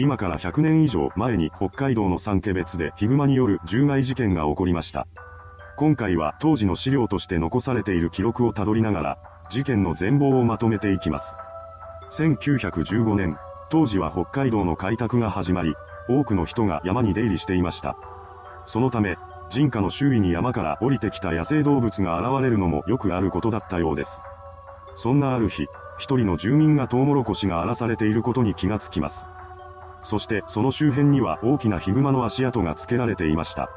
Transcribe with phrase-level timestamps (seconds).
[0.00, 5.08] 今から100年以上前に北海道の三家別でヒグマによる獣害事件が起こりました。
[5.76, 9.18] 今回は当時の資料として残されている記録をたどりながら、
[9.50, 11.34] 事件の全貌をまとめていきます。
[12.12, 13.36] 1915年、
[13.70, 15.74] 当時は北海道の開拓が始まり、
[16.08, 17.96] 多くの人が山に出入りしていました。
[18.66, 19.16] そのため、
[19.50, 24.20] 人家の周囲に山から降りてきた野生動物が現れるのもよくあることだったようです。
[24.94, 25.66] そんなある日、
[25.98, 29.26] 一人の住民がトウモロコシが荒らされていることに気がつきます。
[30.00, 33.70] そしてその周辺には大きなヒグマの足跡が付けられていました。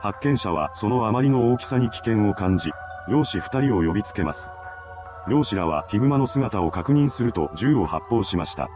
[0.00, 2.70] 発見者はそのあまりの大きさに危険を感じ、
[3.10, 4.50] 漁師二人を呼びつけます。
[5.28, 8.68] 漁師らはヒグマの姿を確認すると銃を発砲しました。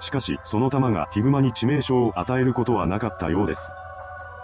[0.00, 3.70] しかし、その弾がヒグマに致命傷を与えることはなかったようです。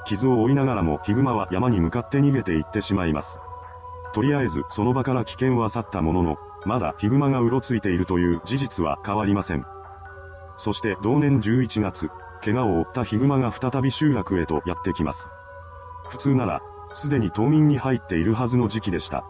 [0.04, 3.40] 傷を負いながらもヒグマは山に向かって逃げていってしまいます。
[4.14, 9.64] とりあえずその場から危険は去ったものの、まだヒグマがうろついているという事実は変わりません。
[10.56, 12.10] そして同年11月、
[12.44, 15.30] 怪我を負ったヒグマが再び集落へとやってきます。
[16.08, 16.60] 普通なら、
[16.94, 19.24] すでに冬眠に入っているはずの時期でした。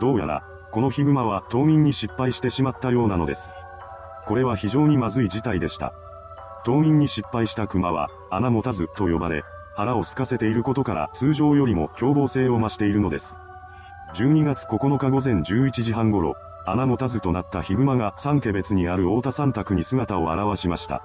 [0.00, 3.50] どうやら、このヒグマは冬眠に失敗してしまったようなのです。
[4.26, 5.92] これは非常にまずい事態でした。
[6.64, 9.44] 冬眠に失敗したクマは、穴持たずと呼ばれ、
[9.76, 13.36] 腹を空かせていることから通常よりも凶暴性を増しているのです。
[14.14, 16.34] 12月9日午前11時半頃、
[16.66, 21.02] 穴持たずとなったヒグマが三家別にある太田三択に姿を現しました。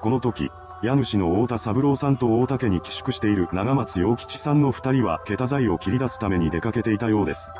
[0.00, 0.50] この時、
[0.82, 7.50] 家主の太田三郎さんと大田家に寄宿している長松洋吉さんの二人は桁材を切り出すために出かけていたようです。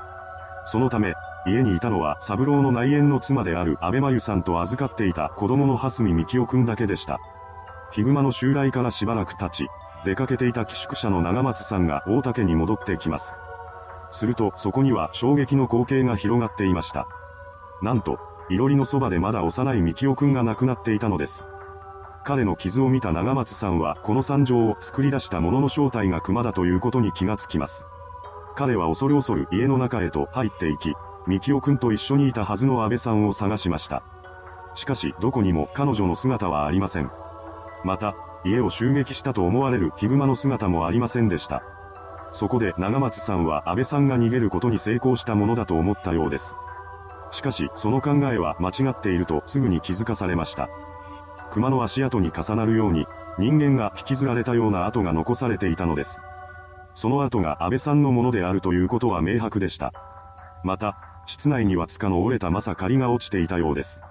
[0.65, 1.15] そのため、
[1.47, 7.19] 家にいたのは三郎の内縁の妻である安倍真由さんと預かっていた子供の蓮見幹夫くんだけでした。
[7.93, 9.69] ヒグマの襲来からしばらく経ち、
[10.05, 13.37] 出かけていた寄宿舎の長松さんが大竹に戻ってきます。
[14.11, 17.09] するとそこには衝撃の光景が広がっていました。
[17.83, 21.45] なんと、いろりのそばでまだ幼い幹夫くんが亡くなっていたのです。
[22.25, 27.85] 彼の傷を見た長松さんはこの惨状を作り出したものの正体が熊だということに気がつきます。
[28.57, 30.95] 彼は恐る恐る家の中へと入っていき、
[31.27, 34.03] 幹夫くんと一緒にいたはずの安倍さんを探しました。
[34.75, 37.11] しかしどこにも彼女の姿はありません。
[37.85, 41.63] また、家を襲撃したと思われるヒグマの姿もありませんでした。
[42.33, 46.55] そこで長松さんは安倍さんが逃げることに成功したものだと思ったようです。
[47.33, 50.69] しかし、その考えは間違っているとすぐに気づかされました。
[51.51, 53.07] 熊の足跡に重なるように、
[53.39, 56.23] 人間が引きずられたような跡が残されていたのです。
[56.95, 59.93] その跡が安倍さんのものであるということは明白でした。
[60.63, 64.03] また、室内には塚の折れたまさ仮が落ちていたようです。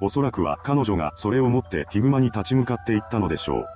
[0.00, 3.66] おそらくは彼女がそれを持ってヒグマに立ち向かっていったのでしょう。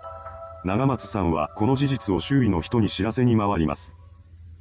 [0.64, 3.96] 長松さんはこの事実を周囲の人に知らせに回ります。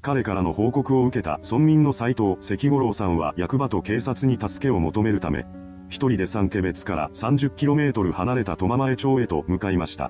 [0.01, 5.45] 彼からの報告を受けた村民の斎藤関五郎さんは役場と警察に助けを求めるため、
[5.89, 10.09] 一人で三家別から 30km 離れた苫前町へと向かいました。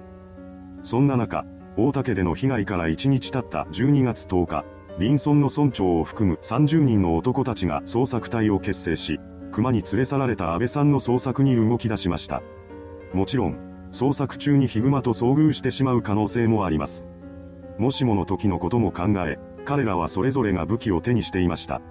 [0.81, 1.43] そんな中、
[1.75, 4.65] 大竹での被害から1日経った12月10日、
[4.97, 9.19] 林村の村長を含む30人の男たちが捜索隊を結成し、
[9.51, 12.41] 熊に連れ去られた安倍さんの捜索に動き出しました。
[13.13, 17.07] もちろん、捜索中にヒグマと遭遇してしまう可能性もあります。
[17.77, 21.81] もしもの時のことも考え、彼らはそれぞれが武器を手にしていました。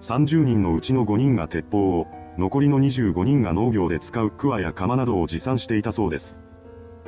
[0.00, 2.06] 30人のうちの5人が鉄砲を、
[2.38, 6.40] 残りの25人が農業で使うクワや鎌などを持参していたそうです。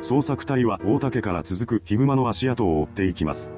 [0.02, 3.52] 捜索隊は大竹から続くヒグマの足跡を追っていきます。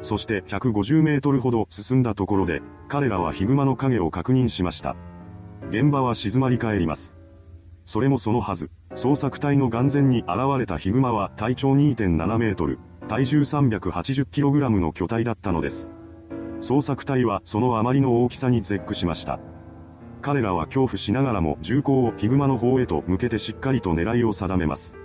[0.00, 4.96] そして150メートルほど進んだところで、彼らはヒグマの影を確認しました。
[5.70, 7.21] 現場は静まり返ります。
[7.84, 12.78] それもそのはず、捜索隊の眼前に現れたヒグマは体長2.7メートル、
[13.08, 15.90] 体重 380kg の巨体だったのです。
[16.60, 19.40] 捜索隊はそのあまりの大きさに絶句しました。
[20.20, 24.96] 彼らは恐怖しながらも銃口をヒグマの方へと向けてしっかりと狙いを定めます。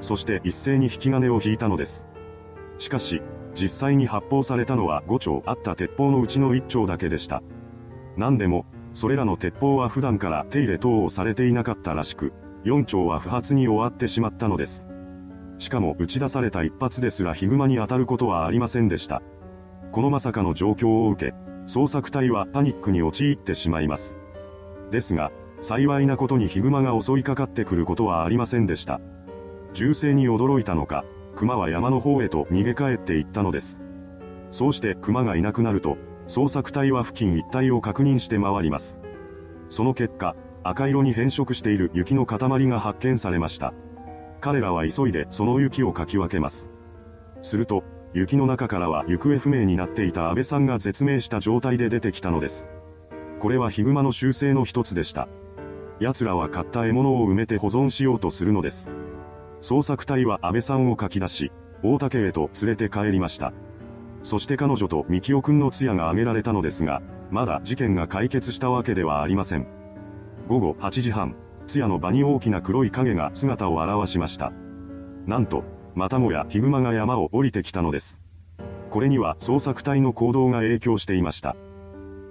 [0.00, 2.06] そして一斉に引き金を引いたのです。
[2.78, 3.20] しかし、
[3.54, 7.42] 実際に発砲されたのは5丁あった鉄砲のうちの1丁だけでした。
[8.16, 8.64] 何でも、
[8.96, 12.32] それらの鉄砲は普段から手入れ等をされていなかったらしく、
[12.64, 14.86] 4丁は不発に終わってしまったのです。
[15.58, 19.20] しかも打ち出された一発ですらヒグマに当たることはありませんでした。
[19.92, 21.34] このまさかの状況を受け、
[21.66, 24.16] 捜索隊はパニックに陥ってしまいます。
[24.90, 29.02] ですが、幸いなことにヒグマが襲いかかってくることはありませんでした。
[29.74, 31.04] 銃声に驚いたのか、
[31.34, 33.82] 熊は山の方へと逃げ帰っていったのです。
[34.50, 39.00] そうして熊がいなくなると、捜索隊は付近一帯を確認して回ります。
[39.68, 40.34] その結果、
[40.64, 43.72] 赤色に変色している雪の塊が発見されました。
[44.40, 46.70] 彼らは急いでその雪をかき分けます。
[47.42, 52.68] すると、雪の中からは行方不明になっていた安倍さんが絶命した状態で出てきたのです。
[53.38, 55.28] これはヒグマの習性の一つでした。
[56.00, 58.90] 奴らは買った獲物を埋めて保存しようとするのです。
[59.60, 61.52] 捜索隊は安倍さんを書き出し、
[61.82, 63.52] 大竹へと連れて帰りました。
[64.26, 67.00] そして彼女と三清くんの通夜が挙げられたのですが、
[67.30, 69.68] まだ事件が解決したわけではありません。
[70.48, 71.36] 午後8時半、
[71.68, 74.52] 通夜の場に大きな黒い影が姿を現しました。
[75.26, 75.62] なんと、
[75.94, 78.20] またもやヒグマが山を降りてきたのです。
[78.90, 81.54] これには捜索隊の行動が影響していました。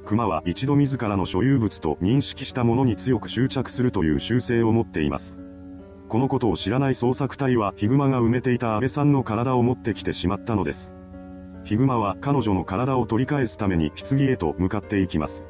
[0.03, 5.39] 熊は一度自らの所有物と認識したものに強く執着するという習性を持っています。
[6.09, 10.93] このことを知らない捜索隊はヒグマが埋めていた安倍さんの体を持ってきてしまったのです。
[11.65, 15.47] ヒグマは彼女の体を取り返すために棺へと向かっていきます。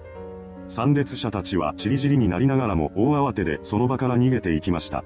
[0.70, 5.04] 参列者たちはチリチリになりながらも大慌てでその場から逃げていきました。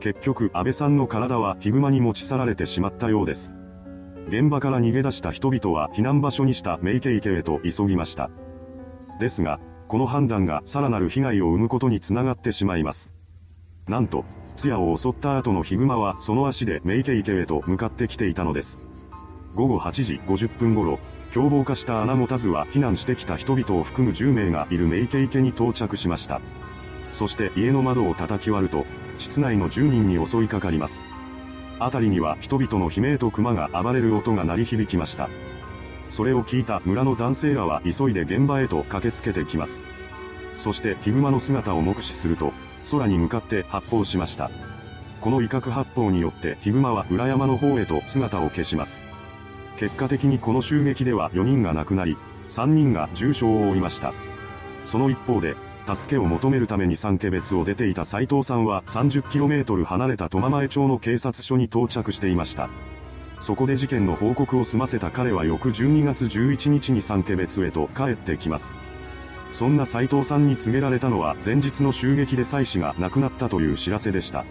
[0.00, 3.54] 結局安倍さんの体はヒグマに持ち去られてしまったようです。
[4.28, 8.30] 現場から逃げ出した人々は避難場所にしたメイケイケへと急ぎました。
[9.20, 13.14] ですが、この判断がさらなる被害を生むことにつながってしまいます。
[13.88, 14.24] なんと、
[14.56, 18.89] ツヤを襲った後のヒグマはその足でメイケイケへと向かってきていたのです。
[19.54, 21.00] 午後8時50分頃、
[21.32, 26.40] 凶暴化した穴持たずは避難してきた人々を含む10名がいるメイケイケに到着しました。
[27.12, 28.86] そして家の窓を叩き割ると、
[29.18, 31.04] 室内の10人に襲いかかります。
[31.78, 35.28] 辺りには人々の悲鳴と熊が暴れる音が鳴り響きました。
[36.10, 39.82] それを聞いた村の男性らは急いで現場へと駆けつけてきます。
[40.56, 42.52] そしてヒグマの姿を目視すると、
[42.90, 44.50] 空に向かって発砲しました。
[45.20, 49.09] この威嚇発砲によってヒグマは裏山の方へと姿を消します。
[49.80, 52.18] 結果的にこの襲撃では4人が亡くなり、
[52.50, 54.12] 3人が重傷を負いました。
[54.84, 55.56] その一方で、
[55.86, 62.68] 助けを求めるために三家別を出ていた斉藤さんは 30km 離れた苫前町の警察署に到着していました。
[63.38, 68.74] そこで事件の報告を済ませた彼は翌12月11日に三家別へと帰ってきます。
[69.50, 74.44] そんな斉藤さんに告げられたのは前日の襲撃で妻子が亡くなったという知らせでした。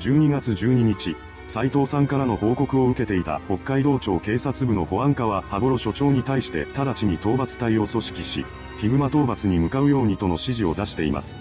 [0.00, 1.16] 12月12日、
[1.50, 8.46] 斉藤さんからの報告を受けていた北海道庁警察部の保安課は羽幌署長に対して直ちに討伐隊を組織し、
[8.78, 11.36] ヒグマ討伐に向かうようにとの指示を出しています。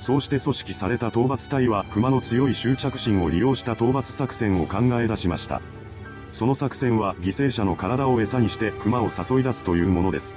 [0.00, 5.62] そうして組織された討伐隊は熊の強い執着心を利用した討伐作戦を考え出しました。
[6.32, 10.36] その作戦は犠牲者の体を餌にして熊を誘い出すというものです。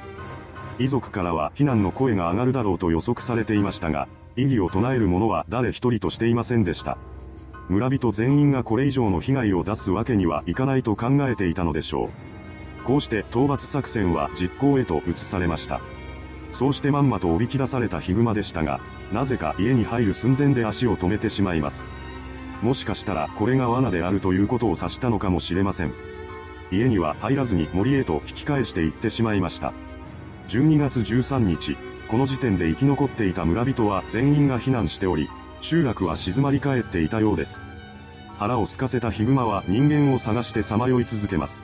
[0.78, 7.00] 遺族からは非難の声が上がるだろうと予測されていましたが、異議を唱える者は誰一人としていませんでした。
[7.70, 12.10] 村人全員がこれ以上の被害を出すわけにはいかないと考えていたのでしょう。
[12.84, 15.82] こうして討伐作戦は実行へと移されました。
[16.52, 18.82] そうしてまんまとおびき出されたヒグマでしたが、
[19.12, 21.86] なぜか家に入る寸前で足を止めてしまいます。
[22.62, 25.94] もしかしたらこれが罠であるということを指したのかもしれません。
[26.72, 29.74] 家には入らずに森へと引き返していってしまいました。
[30.50, 31.78] 12月13日、
[32.10, 35.30] この時点で生き残っていた村人は全員が避難しており、
[35.62, 37.62] 集落は静まり返っていたようです。
[38.38, 41.64] 腹を空かせたヒグマは人間を探してさまよい続けます。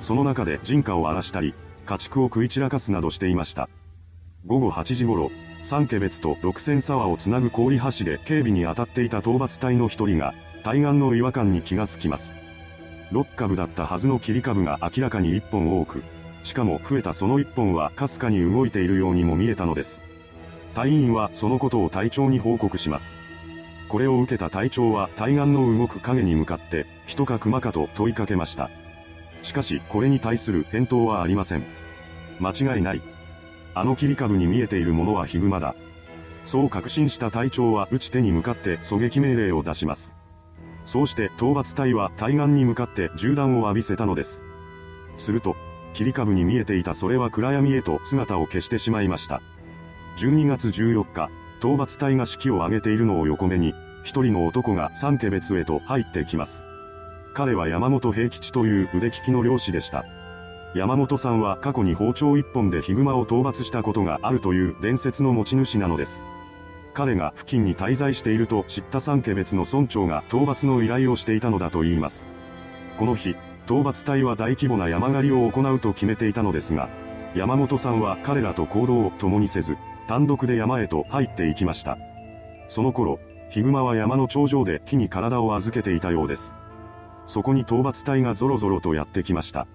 [0.00, 1.54] その中で人家を荒らしたり、
[1.86, 3.70] 家畜を食い散らかすなどしていました。
[4.46, 5.30] 午後8時頃、
[5.62, 12.34] 三家別と六千沢をつなぐ氷橋で警備に当たっていた討伐隊の一人が、対岸の違和感に気がつきます。
[13.10, 16.02] 6株だったはずの切り株が明らかに1本多く、
[16.42, 20.02] しかも増えたその1本はかすかに動いているようにも見えたのです。
[20.74, 23.14] 隊員はそのことを隊長に報告します。
[23.88, 28.70] これを受けた隊長は対岸の動く影に向かって、人か熊かと問いかけました。
[29.42, 31.64] しかし、これに対する返答はありません。
[32.40, 33.02] 間違いない。
[33.74, 35.74] あの切り株に見えているものはヒグマだ。
[36.44, 40.14] そう確信した隊長は打ち手に向かって狙撃命令を出します。
[40.84, 44.44] そうして討伐隊は対岸に向かって銃弾を浴びせたのです。
[45.16, 45.56] すると、
[45.92, 49.40] 切り株に見えていたそれは暗闇へと姿を消してしまいました。
[50.16, 56.64] 12月14日、討伐隊が指揮を挙げているのを横目に、一人の男が三家別へと入ってきます。
[57.32, 60.04] 彼は山本平吉という腕利きの漁師でした。
[60.74, 66.22] 山本さんは過去に包丁一本でヒグマを討伐したことがあるという伝説の持ち主なのです。
[66.92, 72.26] 彼が付近に滞在していると知った三家別の村長が討伐の依頼をしていたのだと言います。
[72.98, 73.30] この日、
[73.66, 76.88] 討伐隊は大規模な山狩りを行うと決めていたのですが、
[77.34, 79.76] 山本さんは彼らと行動を共にせず、
[80.06, 81.98] 単独で山へと入っていきました。
[82.68, 83.18] その頃、
[83.50, 86.54] ヒグマは山の頂上で木に体を預けていたようです。
[87.26, 89.66] そこに討伐隊がゾロゾロとやってきました。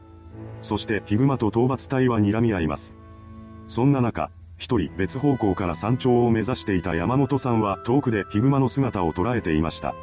[0.62, 2.98] そしてヒグマと討伐隊は睨み合います。
[3.68, 9.96] そんな中、一人別方向から山頂を目指していた山本さんは遠くでヒグマの姿を捉えていました。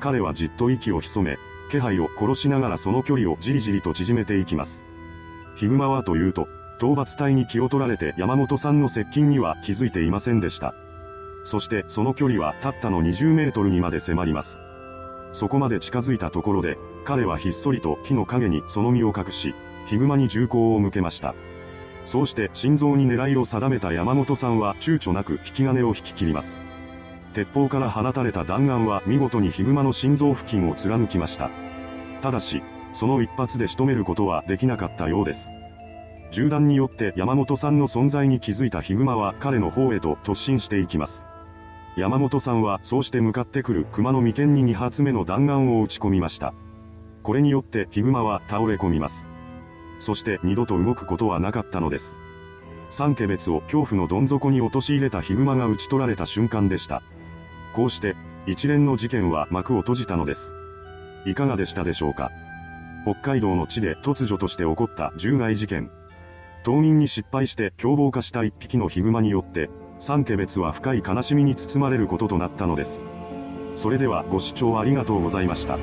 [0.00, 1.38] 彼はじっと息を潜め、
[1.70, 4.84] 気配を殺しながらその距離をじりじりと縮めていきます。
[5.54, 6.46] ヒグマはというと、
[6.78, 10.74] 討伐隊に気を取られて山本さんの接近には気づいていませんでした。
[11.44, 14.58] そしてその距離はたったの20メートルにまで迫ります。
[15.32, 19.54] そこまで近づいたところで、彼はひっそりと木の陰にその身を隠し、
[19.86, 21.34] ヒグマに銃口を向けました。
[22.04, 26.58] そうして心臓に狙いを定めた山本さんは躊躇なく引き金を引き切ります。
[27.32, 31.50] 鉄砲から放たれた弾丸は見事にヒグマの心臓付近を貫きました。
[32.22, 35.50] ただし、その一発で仕留めることはできなかったようです。
[36.30, 41.24] 銃弾によって山本さんの存在に気づいたヒグマは彼の方へと突進していきます。
[41.96, 46.52] 山本さんはそうして向かってくる熊の眉間に2発目の弾丸を撃ち込みました。
[47.22, 49.26] これによってヒグマは倒れ込みます。
[49.98, 52.16] そして二度と動くことはなかったのです。
[52.90, 57.02] 三家別を恐怖のどん底に陥れたヒグマが撃ち取られた瞬間でした。
[57.74, 58.14] こうして、
[58.46, 60.52] 一連の事件は幕を閉じたのです。
[61.24, 62.30] いかがでしたでしょうか？
[63.04, 65.90] 北海道の地で突如として起こった獣害事件。
[66.66, 69.70] 冬眠に失敗して凶暴化した一匹のヒグマによって、
[70.00, 73.02] 三家別は深い悲しみに包まれることとなったのです。
[73.76, 75.78] それではご視聴ありがとうございました。